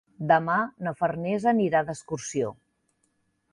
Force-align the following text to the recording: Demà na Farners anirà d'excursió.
Demà 0.29 0.55
na 0.87 0.93
Farners 1.01 1.45
anirà 1.53 1.83
d'excursió. 1.91 2.53